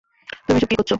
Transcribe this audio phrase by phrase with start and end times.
[0.45, 0.89] তুমি এসব কি করছো?